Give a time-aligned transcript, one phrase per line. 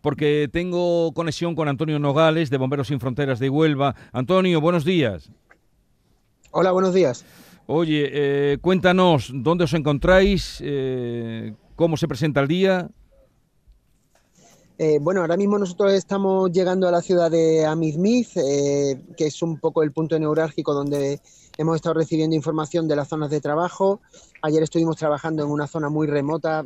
[0.00, 3.94] porque tengo conexión con Antonio Nogales de Bomberos Sin Fronteras de Huelva.
[4.12, 5.30] Antonio, buenos días.
[6.50, 7.24] Hola, buenos días.
[7.66, 12.90] Oye, eh, cuéntanos dónde os encontráis, eh, cómo se presenta el día.
[14.78, 19.58] Eh, bueno, ahora mismo nosotros estamos llegando a la ciudad de Amizmiz, que es un
[19.58, 21.20] poco el punto neurálgico donde
[21.58, 24.00] hemos estado recibiendo información de las zonas de trabajo.
[24.40, 26.64] Ayer estuvimos trabajando en una zona muy remota,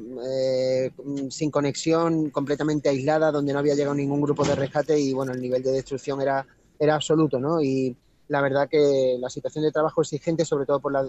[1.31, 5.41] sin conexión, completamente aislada, donde no había llegado ningún grupo de rescate y bueno, el
[5.41, 6.47] nivel de destrucción era,
[6.79, 7.61] era absoluto, ¿no?
[7.61, 7.95] Y
[8.29, 11.09] la verdad que la situación de trabajo exigente, sobre todo por la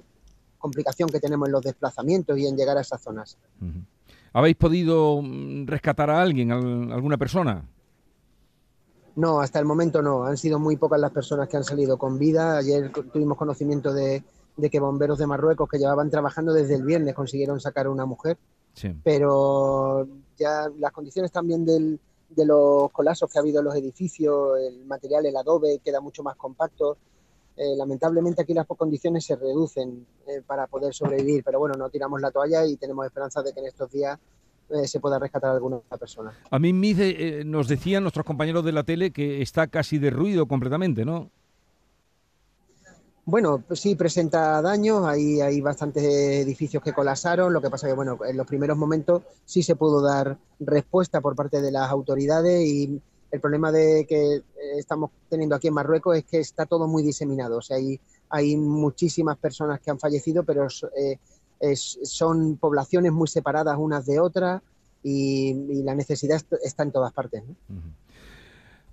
[0.58, 3.38] complicación que tenemos en los desplazamientos y en llegar a esas zonas.
[4.34, 6.56] ¿Habéis podido mm, rescatar a alguien, a
[6.96, 7.64] alguna persona?
[9.16, 10.26] No, hasta el momento no.
[10.26, 12.58] Han sido muy pocas las personas que han salido con vida.
[12.58, 14.24] Ayer tuvimos conocimiento de,
[14.72, 18.38] que bomberos de Marruecos que llevaban trabajando desde el viernes consiguieron sacar a una mujer.
[19.04, 24.60] Pero ya las condiciones también del, de los colapsos que ha habido en los edificios,
[24.60, 26.98] el material, el adobe queda mucho más compacto.
[27.58, 32.22] Eh, lamentablemente aquí las condiciones se reducen eh, para poder sobrevivir, pero bueno, no tiramos
[32.22, 34.20] la toalla y tenemos esperanza de que en estos días
[34.70, 36.38] eh, se pueda rescatar a alguna persona.
[36.52, 36.72] A mí
[37.46, 41.32] nos decían nuestros compañeros de la tele que está casi derruido completamente, ¿no?
[43.26, 47.94] Bueno, pues sí, presenta daños, hay, hay bastantes edificios que colapsaron, lo que pasa que,
[47.94, 52.62] bueno, en los primeros momentos sí se pudo dar respuesta por parte de las autoridades
[52.66, 54.44] y el problema de que
[54.78, 58.58] estamos teniendo aquí en Marruecos es que está todo muy diseminado, o sea, hay, hay
[58.58, 64.62] muchísimas personas que han fallecido, pero eh, son poblaciones muy separadas unas de otras
[65.04, 67.44] y, la necesidad está en todas partes.
[67.48, 67.56] ¿no?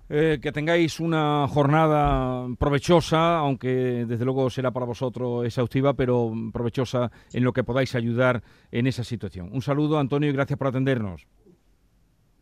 [0.07, 7.11] Eh, que tengáis una jornada provechosa, aunque desde luego será para vosotros exhaustiva, pero provechosa
[7.33, 9.49] en lo que podáis ayudar en esa situación.
[9.51, 11.27] Un saludo, Antonio, y gracias por atendernos.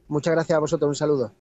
[0.09, 1.33] Muchas gracias a vosotros, un saludo.